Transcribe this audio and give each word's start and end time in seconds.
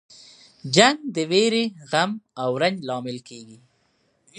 جنګ 0.75 0.97
د 1.15 1.17
ویرې، 1.31 1.65
غم 1.89 2.11
او 2.41 2.49
رنج 2.61 2.77
لامل 2.87 3.17
کیږي. 3.27 3.57